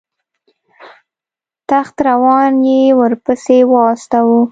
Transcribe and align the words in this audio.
تخت 1.69 1.95
روان 2.07 2.53
یې 2.69 2.81
ورپسې 2.99 3.57
واستاوه. 3.71 4.41